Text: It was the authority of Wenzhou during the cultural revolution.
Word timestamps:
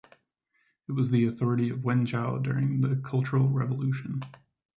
It 0.89 0.93
was 0.93 1.11
the 1.11 1.27
authority 1.27 1.69
of 1.69 1.81
Wenzhou 1.81 2.41
during 2.41 2.81
the 2.81 2.95
cultural 3.05 3.47
revolution. 3.47 4.23